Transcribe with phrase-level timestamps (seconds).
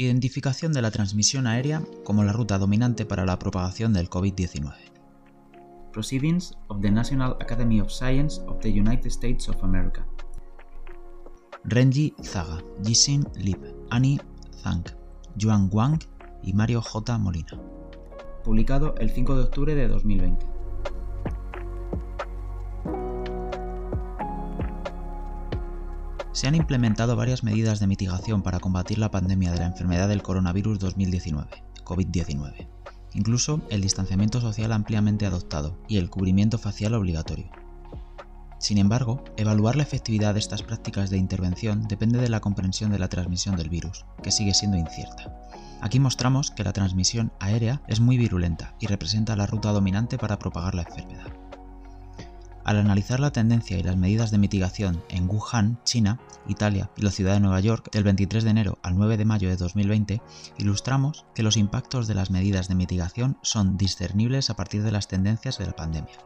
[0.00, 4.72] Identificación de la transmisión aérea como la ruta dominante para la propagación del COVID-19.
[5.92, 10.06] Proceedings of the National Academy of Science of the United States of America.
[11.64, 13.58] Renji Zaga, Jixin Lip,
[13.90, 14.20] Annie
[14.62, 14.84] Zhang,
[15.36, 15.98] Yuan Wang
[16.44, 17.18] y Mario J.
[17.18, 17.60] Molina.
[18.44, 20.57] Publicado el 5 de octubre de 2020.
[26.38, 30.22] Se han implementado varias medidas de mitigación para combatir la pandemia de la enfermedad del
[30.22, 31.48] coronavirus 2019,
[31.82, 32.68] COVID-19.
[33.14, 37.50] Incluso el distanciamiento social ampliamente adoptado y el cubrimiento facial obligatorio.
[38.60, 43.00] Sin embargo, evaluar la efectividad de estas prácticas de intervención depende de la comprensión de
[43.00, 45.34] la transmisión del virus, que sigue siendo incierta.
[45.80, 50.38] Aquí mostramos que la transmisión aérea es muy virulenta y representa la ruta dominante para
[50.38, 51.32] propagar la enfermedad.
[52.68, 57.10] Al analizar la tendencia y las medidas de mitigación en Wuhan, China, Italia y la
[57.10, 60.20] ciudad de Nueva York del 23 de enero al 9 de mayo de 2020,
[60.58, 65.08] ilustramos que los impactos de las medidas de mitigación son discernibles a partir de las
[65.08, 66.18] tendencias de la pandemia.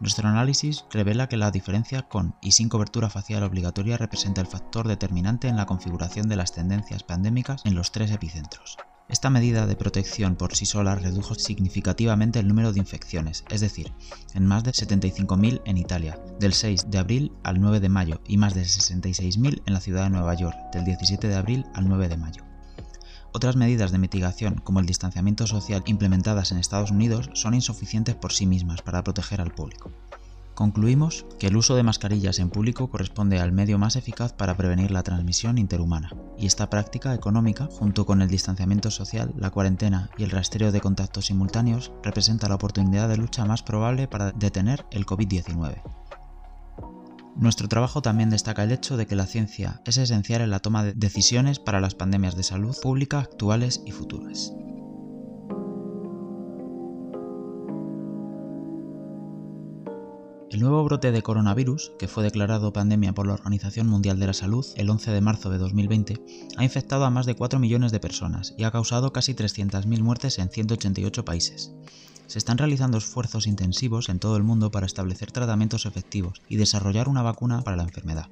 [0.00, 4.88] Nuestro análisis revela que la diferencia con y sin cobertura facial obligatoria representa el factor
[4.88, 8.78] determinante en la configuración de las tendencias pandémicas en los tres epicentros.
[9.08, 13.92] Esta medida de protección por sí sola redujo significativamente el número de infecciones, es decir,
[14.32, 18.38] en más de 75.000 en Italia, del 6 de abril al 9 de mayo, y
[18.38, 22.08] más de 66.000 en la ciudad de Nueva York, del 17 de abril al 9
[22.08, 22.44] de mayo.
[23.32, 28.32] Otras medidas de mitigación, como el distanciamiento social implementadas en Estados Unidos, son insuficientes por
[28.32, 29.90] sí mismas para proteger al público.
[30.54, 34.92] Concluimos que el uso de mascarillas en público corresponde al medio más eficaz para prevenir
[34.92, 40.22] la transmisión interhumana, y esta práctica económica, junto con el distanciamiento social, la cuarentena y
[40.22, 45.06] el rastreo de contactos simultáneos, representa la oportunidad de lucha más probable para detener el
[45.06, 45.82] COVID-19.
[47.36, 50.84] Nuestro trabajo también destaca el hecho de que la ciencia es esencial en la toma
[50.84, 54.52] de decisiones para las pandemias de salud pública actuales y futuras.
[60.54, 64.32] El nuevo brote de coronavirus, que fue declarado pandemia por la Organización Mundial de la
[64.32, 66.22] Salud el 11 de marzo de 2020,
[66.56, 70.38] ha infectado a más de 4 millones de personas y ha causado casi 300.000 muertes
[70.38, 71.72] en 188 países.
[72.28, 77.08] Se están realizando esfuerzos intensivos en todo el mundo para establecer tratamientos efectivos y desarrollar
[77.08, 78.28] una vacuna para la enfermedad.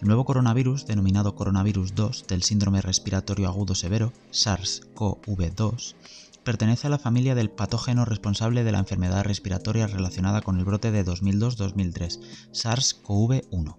[0.00, 5.94] El nuevo coronavirus, denominado coronavirus 2 del síndrome respiratorio agudo severo, SARS-CoV-2,
[6.44, 10.90] pertenece a la familia del patógeno responsable de la enfermedad respiratoria relacionada con el brote
[10.90, 12.20] de 2002-2003,
[12.52, 13.76] SARS-CoV-1.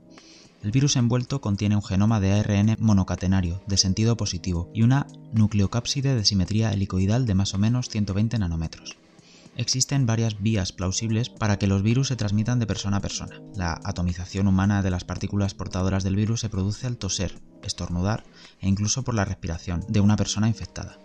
[0.63, 6.15] El virus envuelto contiene un genoma de ARN monocatenario de sentido positivo y una nucleocápside
[6.15, 8.97] de simetría helicoidal de más o menos 120 nanómetros.
[9.55, 13.41] Existen varias vías plausibles para que los virus se transmitan de persona a persona.
[13.55, 18.23] La atomización humana de las partículas portadoras del virus se produce al toser, estornudar
[18.61, 20.97] e incluso por la respiración de una persona infectada.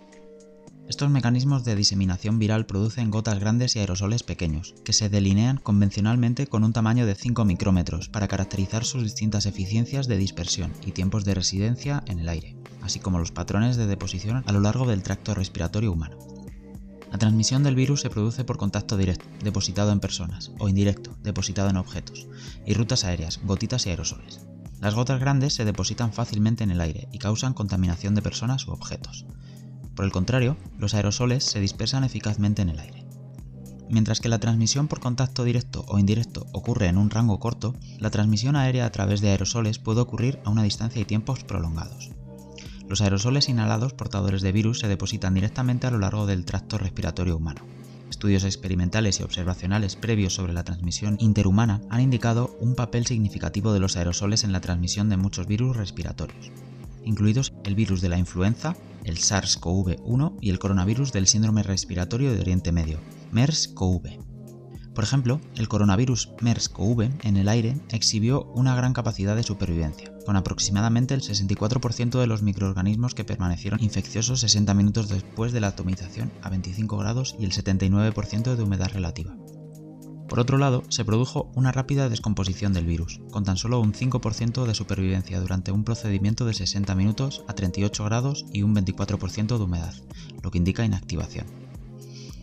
[0.88, 6.46] Estos mecanismos de diseminación viral producen gotas grandes y aerosoles pequeños, que se delinean convencionalmente
[6.46, 11.26] con un tamaño de 5 micrómetros para caracterizar sus distintas eficiencias de dispersión y tiempos
[11.26, 15.02] de residencia en el aire, así como los patrones de deposición a lo largo del
[15.02, 16.16] tracto respiratorio humano.
[17.12, 21.68] La transmisión del virus se produce por contacto directo, depositado en personas, o indirecto, depositado
[21.68, 22.28] en objetos,
[22.64, 24.40] y rutas aéreas, gotitas y aerosoles.
[24.80, 28.70] Las gotas grandes se depositan fácilmente en el aire y causan contaminación de personas u
[28.70, 29.26] objetos.
[29.98, 33.04] Por el contrario, los aerosoles se dispersan eficazmente en el aire.
[33.90, 38.10] Mientras que la transmisión por contacto directo o indirecto ocurre en un rango corto, la
[38.10, 42.10] transmisión aérea a través de aerosoles puede ocurrir a una distancia y tiempos prolongados.
[42.88, 47.36] Los aerosoles inhalados portadores de virus se depositan directamente a lo largo del tracto respiratorio
[47.36, 47.62] humano.
[48.08, 53.80] Estudios experimentales y observacionales previos sobre la transmisión interhumana han indicado un papel significativo de
[53.80, 56.52] los aerosoles en la transmisión de muchos virus respiratorios,
[57.08, 62.40] incluidos el virus de la influenza, el SARS-CoV-1 y el coronavirus del síndrome respiratorio de
[62.40, 63.00] Oriente Medio,
[63.32, 64.18] MERS-CoV.
[64.94, 70.36] Por ejemplo, el coronavirus MERS-CoV en el aire exhibió una gran capacidad de supervivencia, con
[70.36, 76.30] aproximadamente el 64% de los microorganismos que permanecieron infecciosos 60 minutos después de la atomización
[76.42, 79.34] a 25 grados y el 79% de humedad relativa.
[80.28, 84.66] Por otro lado, se produjo una rápida descomposición del virus, con tan solo un 5%
[84.66, 89.64] de supervivencia durante un procedimiento de 60 minutos a 38 grados y un 24% de
[89.64, 89.94] humedad,
[90.42, 91.46] lo que indica inactivación.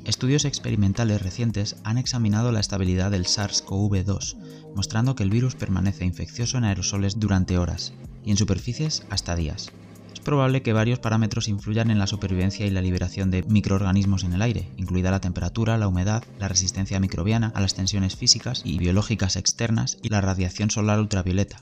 [0.04, 4.36] Estudios experimentales recientes han examinado la estabilidad del SARS-CoV-2,
[4.76, 7.94] mostrando que el virus permanece infeccioso en aerosoles durante horas
[8.24, 9.72] y en superficies hasta días,
[10.26, 14.42] probable que varios parámetros influyan en la supervivencia y la liberación de microorganismos en el
[14.42, 19.38] aire, incluida la temperatura, la humedad, la resistencia microbiana a las tensiones físicas y biológicas
[19.38, 21.62] externas y la radiación solar ultravioleta.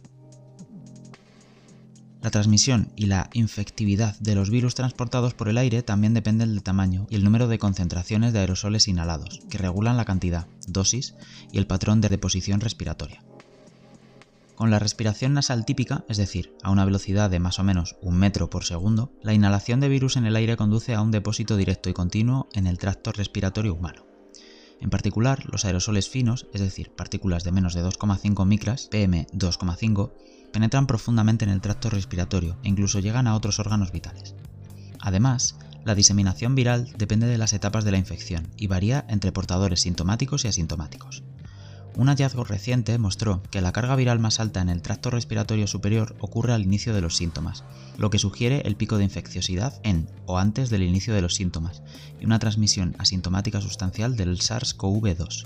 [2.23, 6.63] La transmisión y la infectividad de los virus transportados por el aire también dependen del
[6.63, 11.15] tamaño y el número de concentraciones de aerosoles inhalados, que regulan la cantidad, dosis
[11.51, 13.21] y el patrón de deposición respiratoria.
[14.55, 18.15] Con la respiración nasal típica, es decir, a una velocidad de más o menos un
[18.15, 21.89] metro por segundo, la inhalación de virus en el aire conduce a un depósito directo
[21.89, 24.05] y continuo en el tracto respiratorio humano.
[24.79, 30.11] En particular, los aerosoles finos, es decir, partículas de menos de 2,5 micras, PM2,5,
[30.51, 34.35] penetran profundamente en el tracto respiratorio e incluso llegan a otros órganos vitales.
[34.99, 39.81] Además, la diseminación viral depende de las etapas de la infección y varía entre portadores
[39.81, 41.23] sintomáticos y asintomáticos.
[41.95, 46.15] Un hallazgo reciente mostró que la carga viral más alta en el tracto respiratorio superior
[46.19, 47.63] ocurre al inicio de los síntomas,
[47.97, 51.83] lo que sugiere el pico de infecciosidad en o antes del inicio de los síntomas
[52.19, 55.45] y una transmisión asintomática sustancial del SARS-CoV-2.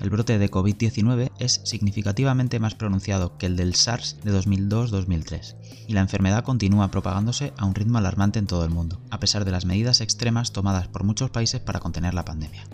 [0.00, 5.56] El brote de COVID-19 es significativamente más pronunciado que el del SARS de 2002-2003,
[5.86, 9.44] y la enfermedad continúa propagándose a un ritmo alarmante en todo el mundo, a pesar
[9.44, 12.64] de las medidas extremas tomadas por muchos países para contener la pandemia.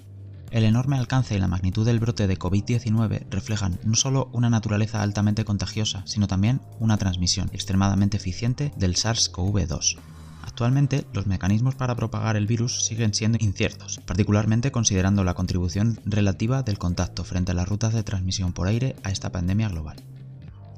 [0.50, 5.02] El enorme alcance y la magnitud del brote de COVID-19 reflejan no solo una naturaleza
[5.02, 9.98] altamente contagiosa, sino también una transmisión extremadamente eficiente del SARS-CoV-2.
[10.42, 16.62] Actualmente, los mecanismos para propagar el virus siguen siendo inciertos, particularmente considerando la contribución relativa
[16.62, 19.96] del contacto frente a las rutas de transmisión por aire a esta pandemia global.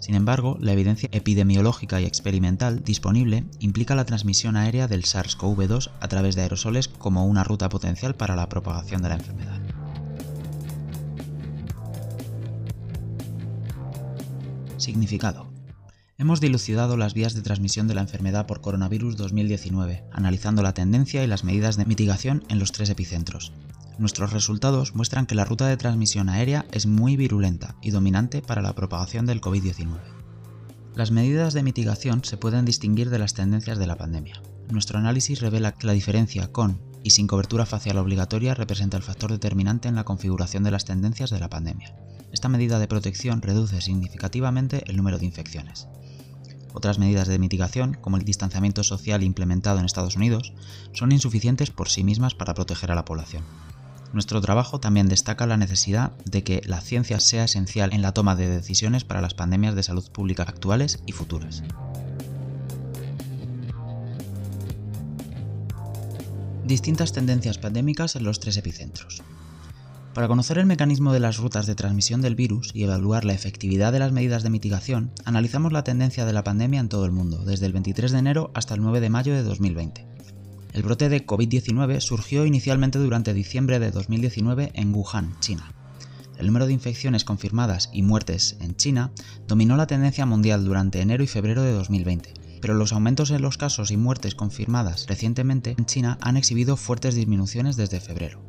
[0.00, 6.08] Sin embargo, la evidencia epidemiológica y experimental disponible implica la transmisión aérea del SARS-CoV-2 a
[6.08, 9.60] través de aerosoles como una ruta potencial para la propagación de la enfermedad.
[14.76, 15.48] Significado.
[16.16, 21.22] Hemos dilucidado las vías de transmisión de la enfermedad por coronavirus 2019, analizando la tendencia
[21.22, 23.52] y las medidas de mitigación en los tres epicentros,
[23.98, 28.62] Nuestros resultados muestran que la ruta de transmisión aérea es muy virulenta y dominante para
[28.62, 29.98] la propagación del COVID-19.
[30.94, 34.40] Las medidas de mitigación se pueden distinguir de las tendencias de la pandemia.
[34.70, 39.32] Nuestro análisis revela que la diferencia con y sin cobertura facial obligatoria representa el factor
[39.32, 41.96] determinante en la configuración de las tendencias de la pandemia.
[42.32, 45.88] Esta medida de protección reduce significativamente el número de infecciones.
[46.72, 50.52] Otras medidas de mitigación, como el distanciamiento social implementado en Estados Unidos,
[50.92, 53.42] son insuficientes por sí mismas para proteger a la población.
[54.12, 58.36] Nuestro trabajo también destaca la necesidad de que la ciencia sea esencial en la toma
[58.36, 61.62] de decisiones para las pandemias de salud pública actuales y futuras.
[66.64, 69.22] Distintas tendencias pandémicas en los tres epicentros.
[70.14, 73.92] Para conocer el mecanismo de las rutas de transmisión del virus y evaluar la efectividad
[73.92, 77.44] de las medidas de mitigación, analizamos la tendencia de la pandemia en todo el mundo,
[77.44, 80.17] desde el 23 de enero hasta el 9 de mayo de 2020.
[80.72, 85.72] El brote de COVID-19 surgió inicialmente durante diciembre de 2019 en Wuhan, China.
[86.38, 89.10] El número de infecciones confirmadas y muertes en China
[89.48, 93.56] dominó la tendencia mundial durante enero y febrero de 2020, pero los aumentos en los
[93.56, 98.42] casos y muertes confirmadas recientemente en China han exhibido fuertes disminuciones desde febrero.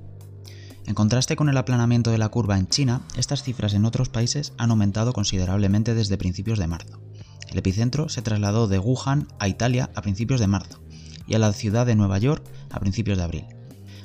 [0.85, 4.53] En contraste con el aplanamiento de la curva en China, estas cifras en otros países
[4.57, 7.01] han aumentado considerablemente desde principios de marzo.
[7.47, 10.81] El epicentro se trasladó de Wuhan a Italia a principios de marzo,
[11.29, 13.45] y a la ciudad de Nueva York a principios de abril.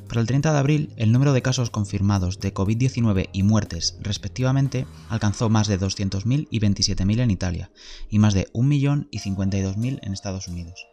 [0.09, 4.87] Para el 30 de abril, el número de casos confirmados de COVID-19 y muertes, respectivamente,
[5.09, 7.71] alcanzó más de 200.000 y 27.000 en Italia,
[8.11, 10.87] y más de 1.000.000 y 52.000 en Estados Unidos,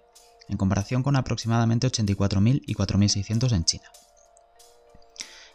[0.48, 3.92] en comparación con aproximadamente 84.000 y 4.600 en China.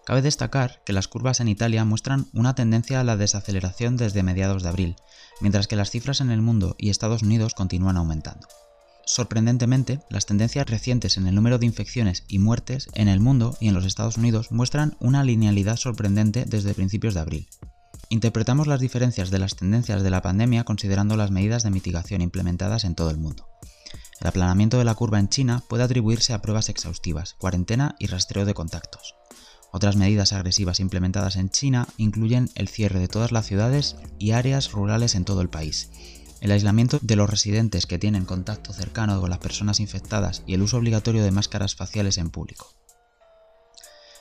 [0.04, 4.62] Cabe destacar que las curvas en Italia muestran una tendencia a la desaceleración desde mediados
[4.62, 4.96] de abril,
[5.40, 8.46] mientras que las cifras en el mundo y Estados Unidos continúan aumentando.
[9.08, 13.68] Sorprendentemente, las tendencias recientes en el número de infecciones y muertes en el mundo y
[13.68, 17.48] en los Estados Unidos muestran una linealidad sorprendente desde principios de abril.
[18.08, 22.84] Interpretamos las diferencias de las tendencias de la pandemia considerando las medidas de mitigación implementadas
[22.84, 23.48] en todo el mundo.
[24.20, 28.44] El aplanamiento de la curva en China puede atribuirse a pruebas exhaustivas, cuarentena y rastreo
[28.44, 29.14] de contactos.
[29.70, 34.72] Otras medidas agresivas implementadas en China incluyen el cierre de todas las ciudades y áreas
[34.72, 35.90] rurales en todo el país,
[36.40, 40.62] el aislamiento de los residentes que tienen contacto cercano con las personas infectadas y el
[40.62, 42.72] uso obligatorio de máscaras faciales en público.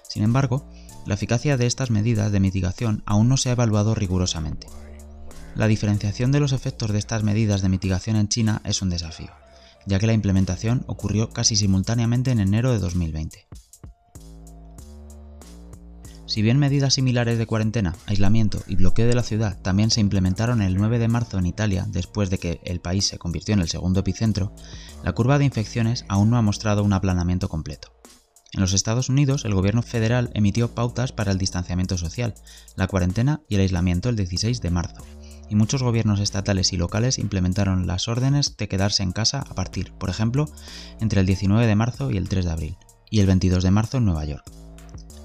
[0.08, 0.66] Sin embargo,
[1.06, 4.68] la eficacia de estas medidas de mitigación aún no se ha evaluado rigurosamente.
[5.56, 9.32] La diferenciación de los efectos de estas medidas de mitigación en China es un desafío,
[9.86, 13.48] ya que la implementación ocurrió casi simultáneamente en enero de 2020.
[16.27, 20.63] Si bien medidas similares de cuarentena, aislamiento y bloqueo de la ciudad también se implementaron
[20.63, 23.70] el 9 de marzo en Italia después de que el país se convirtió en el
[23.70, 24.51] segundo epicentro,
[25.03, 27.94] la curva de infecciones aún no ha mostrado un aplanamiento completo.
[28.53, 32.34] En los Estados Unidos, el gobierno federal emitió pautas para el distanciamiento social,
[32.75, 35.03] la cuarentena y el aislamiento el 16 de marzo,
[35.50, 39.91] y muchos gobiernos estatales y locales implementaron las órdenes de quedarse en casa a partir,
[39.94, 40.50] por ejemplo,
[41.00, 42.77] entre el 19 de marzo y el 3 de abril,
[43.12, 44.65] y el 22 de marzo en Nueva York.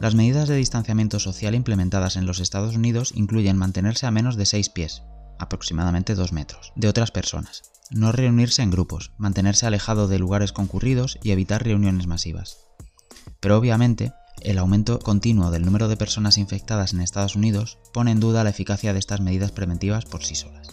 [0.00, 4.46] Las medidas de distanciamiento social implementadas en los Estados Unidos incluyen mantenerse a menos de
[4.46, 5.02] 6 pies,
[5.38, 11.18] aproximadamente 2 metros, de otras personas, no reunirse en grupos, mantenerse alejado de lugares concurridos
[11.22, 12.60] y evitar reuniones masivas.
[13.40, 18.20] Pero obviamente, el aumento continuo del número de personas infectadas en Estados Unidos pone en
[18.20, 20.68] duda la eficacia de estas medidas preventivas por sí solas.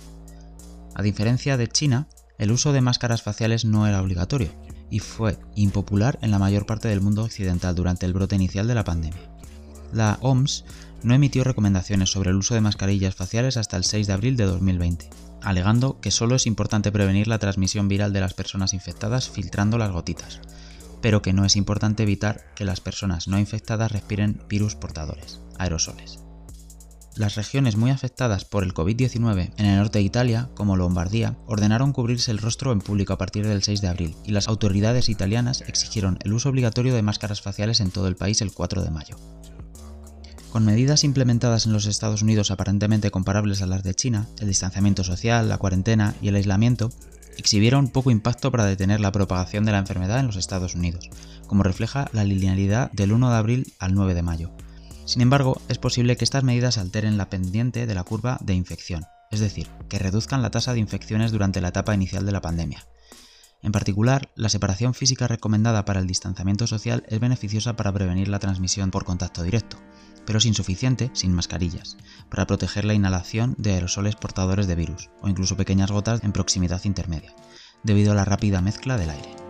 [0.95, 2.07] A diferencia de China,
[2.37, 4.51] el uso de máscaras faciales no era obligatorio
[4.89, 8.75] y fue impopular en la mayor parte del mundo occidental durante el brote inicial de
[8.75, 9.31] la pandemia.
[9.93, 10.65] La OMS
[11.03, 14.45] no emitió recomendaciones sobre el uso de mascarillas faciales hasta el 6 de abril de
[14.45, 15.09] 2020,
[15.41, 19.91] alegando que solo es importante prevenir la transmisión viral de las personas infectadas filtrando las
[19.91, 20.41] gotitas,
[21.01, 26.26] pero que no es importante evitar que las personas no infectadas respiren virus portadores, aerosoles.
[27.17, 31.91] Las regiones muy afectadas por el COVID-19 en el norte de Italia, como Lombardía, ordenaron
[31.91, 35.63] cubrirse el rostro en público a partir del 6 de abril, y las autoridades italianas
[35.65, 39.15] exigieron el uso obligatorio de máscaras faciales en todo el país el 4 de mayo.
[40.51, 45.03] Con medidas implementadas en los Estados Unidos aparentemente comparables a las de China, el distanciamiento
[45.03, 46.91] social, la cuarentena y el aislamiento
[47.35, 51.09] exhibieron poco impacto para detener la propagación de la enfermedad en los Estados Unidos,
[51.47, 54.51] como refleja la linealidad del 1 de abril al 9 de mayo.
[55.07, 59.05] Sin embargo, es posible que estas medidas alteren la pendiente de la curva de infección,
[59.31, 62.85] es decir, que reduzcan la tasa de infecciones durante la etapa inicial de la pandemia.
[63.63, 68.39] En particular, la separación física recomendada para el distanciamiento social es beneficiosa para prevenir la
[68.39, 69.77] transmisión por contacto directo,
[70.25, 71.95] pero es insuficiente sin mascarillas,
[72.29, 76.83] para proteger la inhalación de aerosoles portadores de virus, o incluso pequeñas gotas en proximidad
[76.83, 77.33] intermedia,
[77.81, 79.46] debido a la rápida mezcla del aire.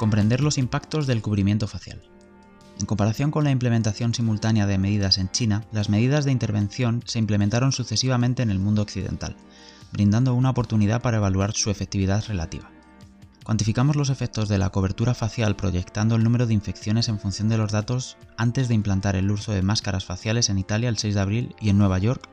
[0.00, 2.00] Comprender los impactos del cubrimiento facial.
[2.78, 7.18] En comparación con la implementación simultánea de medidas en China, las medidas de intervención se
[7.18, 9.36] implementaron sucesivamente en el mundo occidental,
[9.92, 12.70] brindando una oportunidad para evaluar su efectividad relativa.
[13.44, 17.58] Cuantificamos los efectos de la cobertura facial proyectando el número de infecciones en función de
[17.58, 21.20] los datos antes de implantar el uso de máscaras faciales en Italia el 6 de
[21.20, 22.26] abril y en Nueva York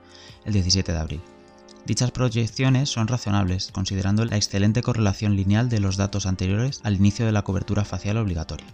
[0.45, 1.21] el 17 de abril.
[1.87, 7.25] Dichas proyecciones son razonables, considerando la excelente correlación lineal de los datos anteriores al inicio
[7.25, 8.67] de la cobertura facial obligatoria.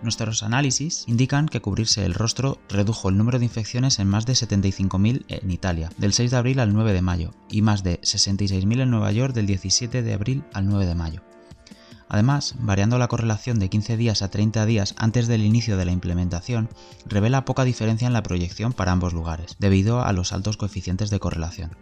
[0.00, 4.34] Nuestros análisis indican que cubrirse el rostro redujo el número de infecciones en más de
[4.34, 8.82] 75.000 en Italia, del 6 de abril al 9 de mayo, y más de 66.000
[8.82, 11.22] en Nueva York del 17 de abril al 9 de mayo.
[12.08, 15.92] Además, variando la correlación de 15 días a 30 días antes del inicio de la
[15.92, 16.68] implementación,
[17.06, 21.18] revela poca diferencia en la proyección para ambos lugares, debido a los altos coeficientes de
[21.18, 21.72] correlación.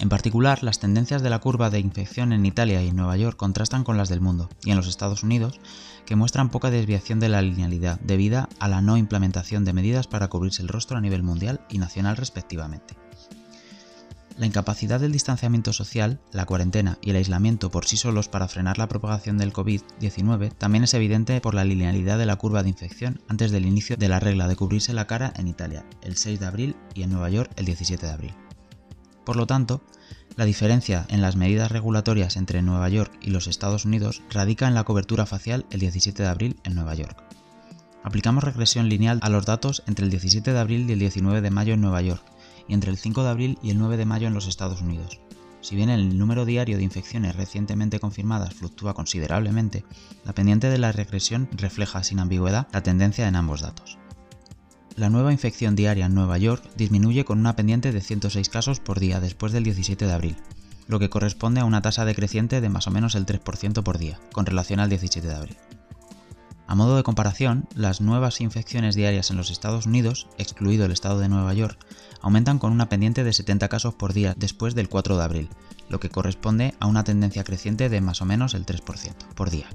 [0.00, 3.84] En particular, las tendencias de la curva de infección en Italia y Nueva York contrastan
[3.84, 5.60] con las del mundo, y en los Estados Unidos,
[6.06, 10.28] que muestran poca desviación de la linealidad debido a la no implementación de medidas para
[10.28, 12.96] cubrirse el rostro a nivel mundial y nacional respectivamente.
[14.38, 18.78] La incapacidad del distanciamiento social, la cuarentena y el aislamiento por sí solos para frenar
[18.78, 23.20] la propagación del COVID-19 también es evidente por la linealidad de la curva de infección
[23.28, 26.46] antes del inicio de la regla de cubrirse la cara en Italia, el 6 de
[26.46, 28.34] abril, y en Nueva York, el 17 de abril.
[29.24, 29.82] Por lo tanto,
[30.36, 34.74] la diferencia en las medidas regulatorias entre Nueva York y los Estados Unidos radica en
[34.74, 37.22] la cobertura facial el 17 de abril en Nueva York.
[38.02, 41.50] Aplicamos regresión lineal a los datos entre el 17 de abril y el 19 de
[41.50, 42.22] mayo en Nueva York,
[42.66, 45.20] y entre el 5 de abril y el 9 de mayo en los Estados Unidos.
[45.60, 49.84] Si bien el número diario de infecciones recientemente confirmadas fluctúa considerablemente,
[50.24, 53.99] la pendiente de la regresión refleja sin ambigüedad la tendencia en ambos datos.
[54.96, 59.00] La nueva infección diaria en Nueva York disminuye con una pendiente de 106 casos por
[59.00, 60.36] día después del 17 de abril,
[60.88, 64.18] lo que corresponde a una tasa decreciente de más o menos el 3% por día,
[64.32, 65.56] con relación al 17 de abril.
[66.66, 71.18] A modo de comparación, las nuevas infecciones diarias en los Estados Unidos, excluido el estado
[71.18, 71.78] de Nueva York,
[72.20, 75.48] aumentan con una pendiente de 70 casos por día después del 4 de abril,
[75.88, 79.66] lo que corresponde a una tendencia creciente de más o menos el 3% por día,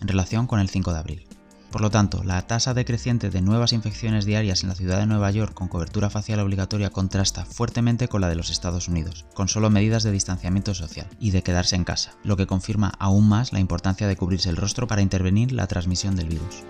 [0.00, 1.26] en relación con el 5 de abril.
[1.70, 5.30] Por lo tanto, la tasa decreciente de nuevas infecciones diarias en la ciudad de Nueva
[5.30, 9.70] York con cobertura facial obligatoria contrasta fuertemente con la de los Estados Unidos, con solo
[9.70, 13.60] medidas de distanciamiento social y de quedarse en casa, lo que confirma aún más la
[13.60, 16.64] importancia de cubrirse el rostro para intervenir la transmisión del virus.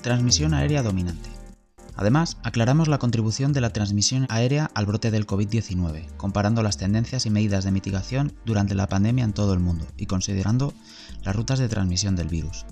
[0.00, 1.27] Transmisión aérea dominante.
[1.98, 7.26] Además, aclaramos la contribución de la transmisión aérea al brote del COVID-19, comparando las tendencias
[7.26, 10.72] y medidas de mitigación durante la pandemia en todo el mundo y considerando
[11.24, 12.66] las rutas de transmisión del virus.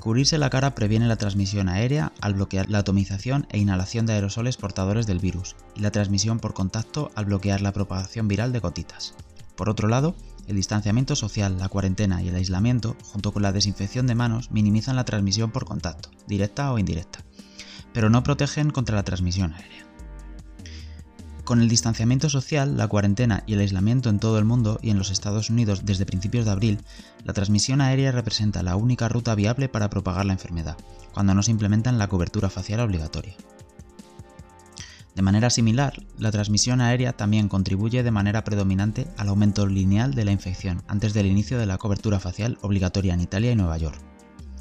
[0.00, 4.56] Cubrirse la cara previene la transmisión aérea al bloquear la atomización e inhalación de aerosoles
[4.56, 9.12] portadores del virus y la transmisión por contacto al bloquear la propagación viral de gotitas.
[9.56, 14.06] Por otro lado, El distanciamiento social, la cuarentena y el aislamiento, junto con la desinfección
[14.06, 17.22] de manos, minimizan la transmisión por contacto, directa o indirecta,
[17.92, 19.88] pero no protegen contra la transmisión aérea.
[21.48, 24.98] Con el distanciamiento social, la cuarentena y el aislamiento en todo el mundo y en
[24.98, 26.80] los Estados Unidos desde principios de abril,
[27.24, 30.76] la transmisión aérea representa la única ruta viable para propagar la enfermedad,
[31.14, 33.34] cuando no se implementa la cobertura facial obligatoria.
[35.14, 40.24] De manera similar, la transmisión aérea también contribuye de manera predominante al aumento lineal de
[40.24, 43.98] la infección antes del inicio de la cobertura facial obligatoria en Italia y Nueva York.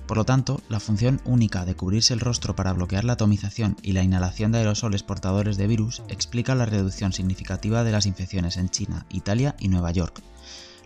[0.08, 3.92] Por lo tanto, la función única de cubrirse el rostro para bloquear la atomización y
[3.92, 8.70] la inhalación de aerosoles portadores de virus explica la reducción significativa de las infecciones en
[8.70, 10.24] China, Italia y Nueva York,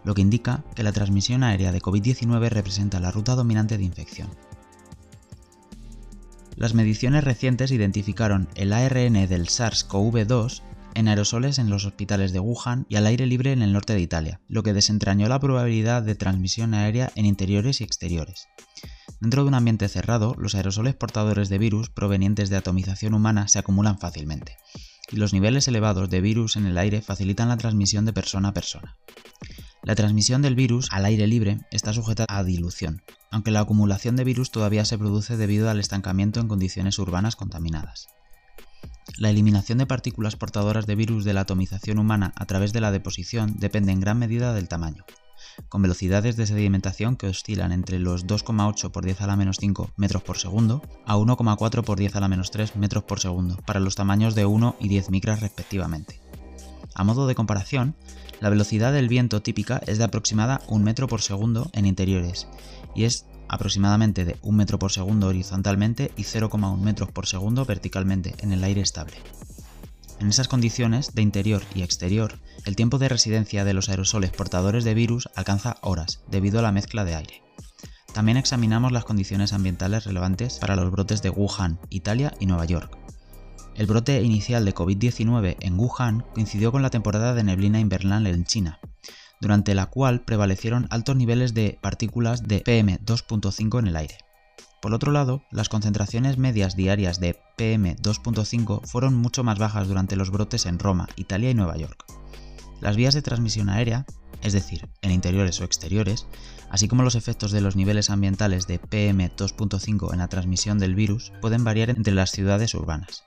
[0.04, 4.30] lo que indica que la transmisión aérea de COVID-19 representa la ruta dominante de infección.
[6.56, 10.64] Las mediciones recientes identificaron el ARN del SARS-CoV-2
[10.96, 14.02] en aerosoles en los hospitales de Wuhan y al aire libre en el norte de
[14.02, 18.48] Italia, lo que desentrañó la probabilidad de transmisión aérea en interiores y exteriores.
[19.20, 23.60] Dentro de un ambiente cerrado, los aerosoles portadores de virus provenientes de atomización humana se
[23.60, 24.58] acumulan fácilmente,
[25.12, 28.54] y los niveles elevados de virus en el aire facilitan la transmisión de persona a
[28.54, 28.98] persona.
[29.84, 34.24] La transmisión del virus al aire libre está sujeta a dilución, aunque la acumulación de
[34.24, 38.08] virus todavía se produce debido al estancamiento en condiciones urbanas contaminadas.
[39.18, 42.92] La eliminación de partículas portadoras de virus de la atomización humana a través de la
[42.92, 45.06] deposición depende en gran medida del tamaño
[45.70, 49.92] con velocidades de sedimentación que oscilan entre los 2,8 por 10 a la menos 5
[49.96, 53.80] metros por segundo a 1,4 por 10 a la menos 3 metros por segundo para
[53.80, 56.22] los tamaños de 1 y 10 micras respectivamente.
[56.94, 57.96] A modo de comparación,
[58.40, 62.48] la velocidad del viento típica es de aproximada 1 metro por segundo en interiores
[62.96, 68.34] y es aproximadamente de 1 metro por segundo horizontalmente y 0,1 metros por segundo verticalmente
[68.40, 69.18] en el aire estable.
[70.22, 74.86] En esas condiciones, de interior y exterior, el tiempo de residencia de los aerosoles portadores
[74.86, 77.44] de virus alcanza horas, debido a la mezcla de aire.
[78.14, 82.98] También examinamos las condiciones ambientales relevantes para los brotes de Wuhan, Italia y Nueva York.
[83.76, 88.46] El brote inicial de COVID-19 en Wuhan coincidió con la temporada de neblina invernal en
[88.46, 88.80] China,
[89.42, 94.18] durante la cual prevalecieron altos niveles de partículas de PM2.5 en el aire.
[94.82, 100.32] Por otro lado, las concentraciones medias diarias de PM2.5 fueron mucho más bajas durante los
[100.32, 102.06] brotes en Roma, Italia y Nueva York.
[102.80, 104.06] Las vías de transmisión aérea,
[104.42, 106.26] es decir, en interiores o exteriores,
[106.72, 111.32] así como los efectos de los niveles ambientales de PM2.5 en la transmisión del virus,
[111.42, 113.24] pueden variar entre las ciudades urbanas.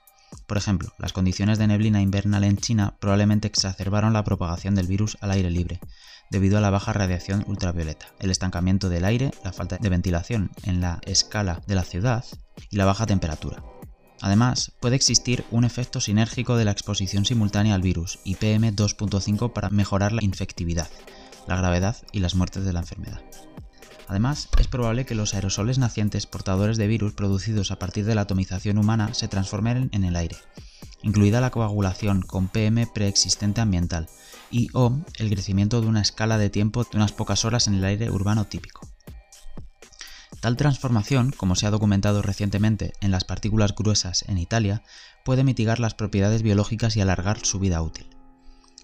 [0.47, 5.17] Por ejemplo, las condiciones de neblina invernal en China probablemente exacerbaron la propagación del virus
[5.21, 5.79] al aire libre,
[6.29, 10.81] debido a la baja radiación ultravioleta, el estancamiento del aire, la falta de ventilación en
[10.81, 12.25] la escala de la ciudad
[12.69, 13.63] y la baja temperatura.
[14.21, 19.69] Además, puede existir un efecto sinérgico de la exposición simultánea al virus y PM2.5 para
[19.69, 20.89] mejorar la infectividad,
[21.47, 23.21] la gravedad y las muertes de la enfermedad.
[24.07, 28.21] Además, es probable que los aerosoles nacientes portadores de virus producidos a partir de la
[28.21, 30.37] atomización humana se transformen en el aire,
[31.01, 34.07] incluida la coagulación con PM preexistente ambiental,
[34.51, 37.83] y o el crecimiento de una escala de tiempo de unas pocas horas en el
[37.83, 38.87] aire urbano típico.
[40.39, 44.83] Tal transformación, como se ha documentado recientemente en las partículas gruesas en Italia,
[45.23, 48.07] puede mitigar las propiedades biológicas y alargar su vida útil.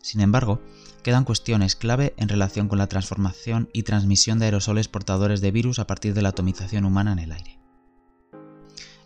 [0.02, 0.62] Sin embargo,
[1.04, 5.80] quedan cuestiones clave en relación con la transformación y transmisión de aerosoles portadores de virus
[5.80, 7.60] a partir de la atomización humana en el aire.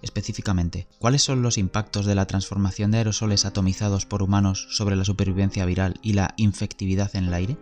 [0.02, 5.06] Específicamente, ¿cuáles son los impactos de la transformación de aerosoles atomizados por humanos sobre la
[5.06, 7.58] supervivencia viral y la infectividad en el aire?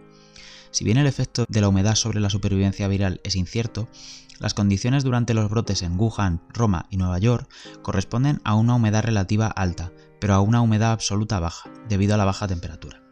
[0.72, 3.88] Si bien el efecto de la humedad sobre la supervivencia viral es incierto,
[4.40, 7.48] las condiciones durante los brotes en Wuhan, Roma y Nueva York
[7.82, 12.26] corresponden a una humedad relativa alta, pero a una humedad absoluta baja, debido a la
[12.26, 13.03] baja temperatura.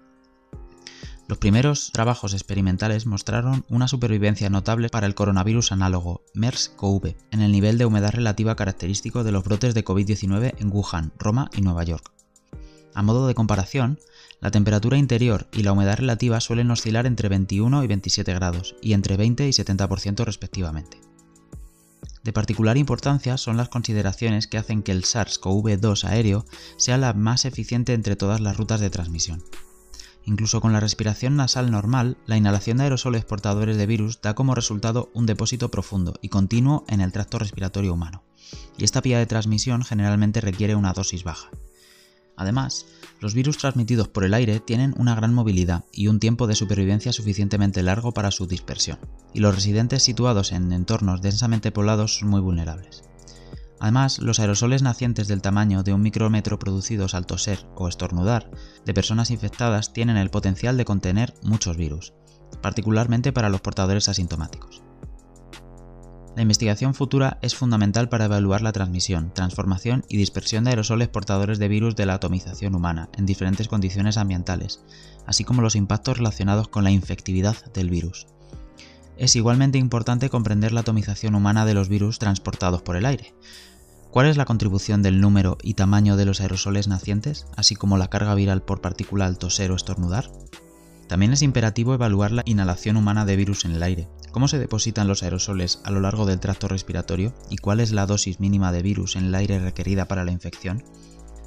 [1.32, 7.54] Los primeros trabajos experimentales mostraron una supervivencia notable para el coronavirus análogo MERS-CoV en el
[7.54, 11.86] nivel de humedad relativa característico de los brotes de COVID-19 en Wuhan, Roma y Nueva
[11.86, 12.12] York.
[12.94, 13.98] A modo de comparación,
[14.41, 18.91] la temperatura interior y la humedad relativa suelen oscilar entre 21 y 27 grados y
[18.91, 21.00] entre 20 y 70% respectivamente.
[22.26, 26.44] De particular importancia son las consideraciones que hacen que el SARS-CoV-2 aéreo
[26.76, 29.41] sea la más eficiente entre todas las rutas de transmisión.
[30.26, 34.56] Incluso con la respiración nasal normal, la inhalación de aerosoles portadores de virus da como
[34.56, 38.24] resultado un depósito profundo y continuo en el tracto respiratorio humano,
[38.78, 41.50] y esta vía de transmisión generalmente requiere una dosis baja.
[42.38, 42.86] Además,
[43.20, 47.14] los virus transmitidos por el aire tienen una gran movilidad y un tiempo de supervivencia
[47.14, 49.00] suficientemente largo para su dispersión,
[49.34, 53.04] y los residentes situados en entornos densamente poblados son muy vulnerables.
[53.82, 58.52] Además, los aerosoles nacientes del tamaño de un micrómetro producidos al toser o estornudar
[58.86, 62.13] de personas infectadas tienen el potencial de contener muchos virus,
[62.62, 64.84] particularmente para los portadores asintomáticos.
[66.36, 71.58] La investigación futura es fundamental para evaluar la transmisión, transformación y dispersión de aerosoles portadores
[71.58, 74.84] de virus de la atomización humana en diferentes condiciones ambientales,
[75.26, 78.28] así como los impactos relacionados con la infectividad del virus.
[79.17, 83.36] Es igualmente importante comprender la atomización humana de los virus transportados por el aire.
[84.12, 88.10] ¿Cuál es la contribución del número y tamaño de los aerosoles nacientes, así como la
[88.10, 90.30] carga viral por partícula al toser o estornudar?
[91.08, 95.08] También es imperativo evaluar la inhalación humana de virus en el aire, cómo se depositan
[95.08, 98.82] los aerosoles a lo largo del tracto respiratorio y cuál es la dosis mínima de
[98.82, 100.84] virus en el aire requerida para la infección.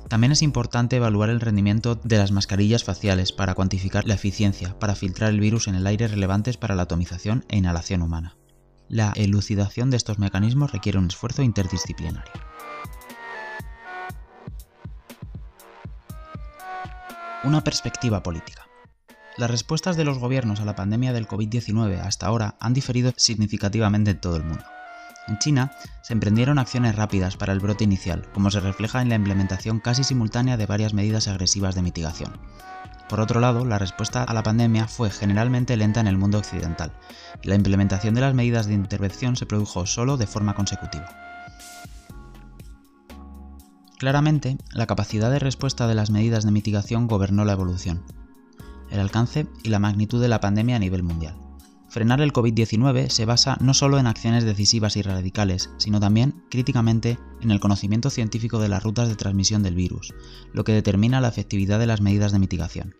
[0.09, 4.95] También es importante evaluar el rendimiento de las mascarillas faciales para cuantificar la eficiencia para
[4.95, 8.39] filtrar el virus en el aire relevantes para la atomización e inhalación humana.
[8.89, 12.54] La elucidación de estos mecanismos requiere un esfuerzo interdisciplinario.
[17.45, 18.63] Una perspectiva política.
[19.37, 24.13] Las respuestas de los gobiernos a la pandemia del COVID-19 hasta ahora han diferido significativamente
[24.13, 24.65] en todo el mundo.
[25.29, 25.71] En China
[26.03, 30.05] se emprendieron acciones rápidas para el brote inicial, como se refleja en la implementación casi
[30.05, 32.33] simultánea de varias medidas agresivas de mitigación.
[33.11, 36.93] Por otro lado, la respuesta a la pandemia fue generalmente lenta en el mundo occidental,
[37.43, 41.11] y la implementación de las medidas de intervención se produjo solo de forma consecutiva.
[44.05, 48.03] Claramente, la capacidad de respuesta de las medidas de mitigación gobernó la evolución,
[48.91, 51.39] el alcance y la magnitud de la pandemia a nivel mundial.
[51.89, 57.19] Frenar el COVID-19 se basa no solo en acciones decisivas y radicales, sino también, críticamente,
[57.41, 60.13] en el conocimiento científico de las rutas de transmisión del virus,
[60.53, 62.95] lo que determina la efectividad de las medidas de mitigación.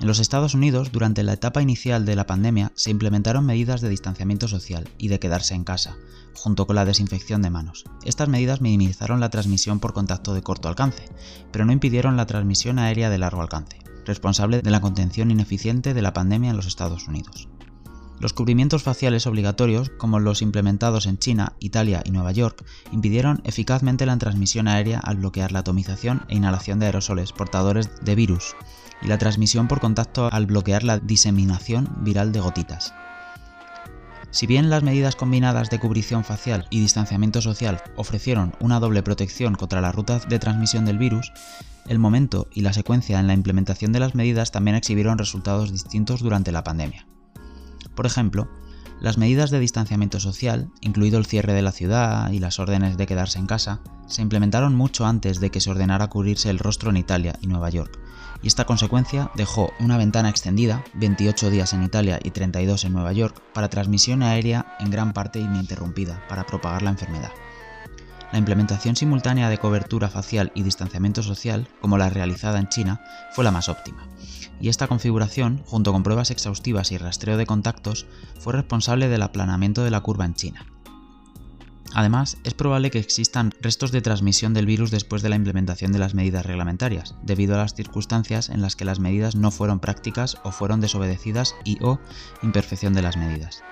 [0.00, 3.90] En los Estados Unidos, durante la etapa inicial de la pandemia, se implementaron medidas de
[3.90, 5.96] distanciamiento social y de quedarse en casa,
[6.34, 7.84] junto con la desinfección de manos.
[8.04, 11.04] Estas medidas minimizaron la transmisión por contacto de corto alcance,
[11.52, 16.02] pero no impidieron la transmisión aérea de largo alcance responsable de la contención ineficiente de
[16.02, 17.48] la pandemia en los Estados Unidos.
[18.18, 24.04] Los cubrimientos faciales obligatorios, como los implementados en China, Italia y Nueva York, impidieron eficazmente
[24.04, 28.56] la transmisión aérea al bloquear la atomización e inhalación de aerosoles portadores de virus
[29.02, 32.94] y la transmisión por contacto al bloquear la diseminación viral de gotitas.
[34.32, 39.56] Si bien las medidas combinadas de cubrición facial y distanciamiento social ofrecieron una doble protección
[39.56, 41.32] contra las rutas de transmisión del virus,
[41.88, 46.20] el momento y la secuencia en la implementación de las medidas también exhibieron resultados distintos
[46.20, 47.06] durante la pandemia.
[47.96, 48.48] Por ejemplo,
[49.00, 53.06] las medidas de distanciamiento social, incluido el cierre de la ciudad y las órdenes de
[53.06, 56.98] quedarse en casa, se implementaron mucho antes de que se ordenara cubrirse el rostro en
[56.98, 57.98] Italia y Nueva York,
[58.42, 63.12] y esta consecuencia dejó una ventana extendida, 28 días en Italia y 32 en Nueva
[63.12, 67.32] York, para transmisión aérea en gran parte ininterrumpida para propagar la enfermedad.
[68.32, 73.44] La implementación simultánea de cobertura facial y distanciamiento social, como la realizada en China, fue
[73.44, 74.06] la más óptima.
[74.60, 78.06] Y esta configuración, junto con pruebas exhaustivas y rastreo de contactos,
[78.38, 80.69] fue responsable del aplanamiento de la curva en China.
[81.94, 85.98] Además, es probable que existan restos de transmisión del virus después de la implementación de
[85.98, 90.36] las medidas reglamentarias, debido a las circunstancias en las que las medidas no fueron prácticas
[90.44, 91.98] o fueron desobedecidas y o
[92.42, 93.62] imperfección de las medidas.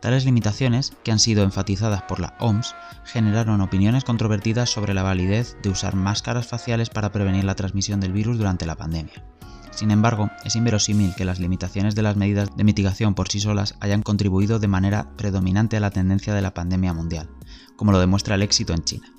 [0.00, 5.56] Tales limitaciones, que han sido enfatizadas por la OMS, generaron opiniones controvertidas sobre la validez
[5.62, 9.24] de usar máscaras faciales para prevenir la transmisión del virus durante la pandemia.
[9.76, 13.76] Sin embargo, es inverosímil que las limitaciones de las medidas de mitigación por sí solas
[13.80, 17.28] hayan contribuido de manera predominante a la tendencia de la pandemia mundial,
[17.76, 19.12] como lo demuestra el éxito en China.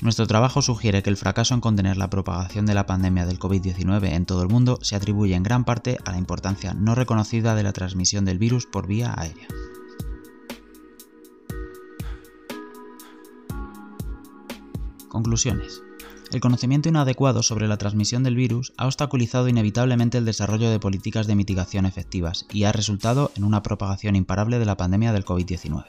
[0.00, 4.14] Nuestro trabajo sugiere que el fracaso en contener la propagación de la pandemia del COVID-19
[4.14, 7.62] en todo el mundo se atribuye en gran parte a la importancia no reconocida de
[7.62, 9.48] la transmisión del virus por vía aérea.
[15.10, 15.82] Conclusiones.
[16.34, 21.28] El conocimiento inadecuado sobre la transmisión del virus ha obstaculizado inevitablemente el desarrollo de políticas
[21.28, 25.84] de mitigación efectivas y ha resultado en una propagación imparable de la pandemia del COVID-19.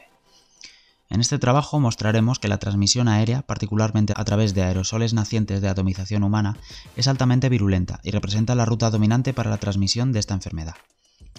[1.10, 5.68] En este trabajo mostraremos que la transmisión aérea, particularmente a través de aerosoles nacientes de
[5.68, 6.58] atomización humana,
[6.96, 10.76] es altamente virulenta y representa la ruta dominante para la transmisión de esta enfermedad.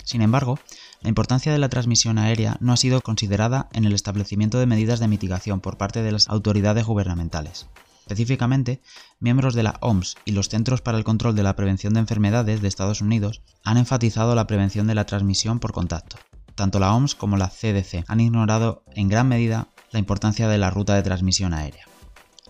[0.02, 0.58] Sin embargo,
[1.00, 4.98] la importancia de la transmisión aérea no ha sido considerada en el establecimiento de medidas
[4.98, 7.68] de mitigación por parte de las autoridades gubernamentales.
[8.06, 8.80] Específicamente,
[9.18, 12.62] miembros de la OMS y los Centros para el Control de la Prevención de Enfermedades
[12.62, 16.16] de Estados Unidos han enfatizado la prevención de la transmisión por contacto.
[16.54, 20.70] Tanto la OMS como la CDC han ignorado en gran medida la importancia de la
[20.70, 21.84] ruta de transmisión aérea.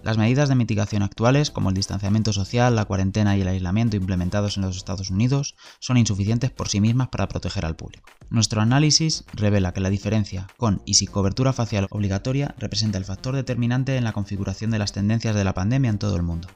[0.07, 4.57] Las medidas de mitigación actuales, como el distanciamiento social, la cuarentena y el aislamiento implementados
[4.57, 8.09] en los Estados Unidos, son insuficientes por sí mismas para proteger al público.
[8.31, 13.35] Nuestro análisis revela que la diferencia con y sin cobertura facial obligatoria representa el factor
[13.35, 16.47] determinante en la configuración de las tendencias de la pandemia en todo el mundo.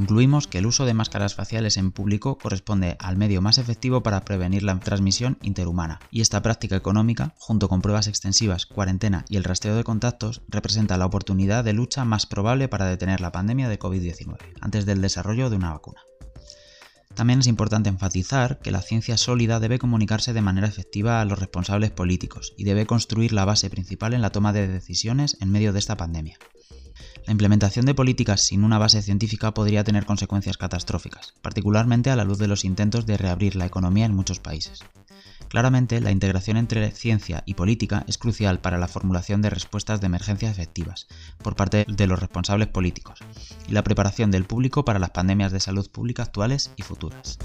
[0.00, 4.24] Concluimos que el uso de máscaras faciales en público corresponde al medio más efectivo para
[4.24, 9.44] prevenir la transmisión interhumana, y esta práctica económica, junto con pruebas extensivas, cuarentena y el
[9.44, 13.78] rastreo de contactos, representa la oportunidad de lucha más probable para detener la pandemia de
[13.78, 16.00] COVID-19, antes del desarrollo de una vacuna.
[17.14, 21.38] También es importante enfatizar que la ciencia sólida debe comunicarse de manera efectiva a los
[21.38, 25.74] responsables políticos y debe construir la base principal en la toma de decisiones en medio
[25.74, 26.38] de esta pandemia.
[27.26, 32.24] La implementación de políticas sin una base científica podría tener consecuencias catastróficas, particularmente a la
[32.24, 34.80] luz de los intentos de reabrir la economía en muchos países.
[35.48, 40.06] Claramente, la integración entre ciencia y política es crucial para la formulación de respuestas de
[40.06, 41.08] emergencia efectivas
[41.42, 43.20] por parte de los responsables políticos
[43.68, 47.38] y la preparación del público para las pandemias de salud pública actuales y futuras.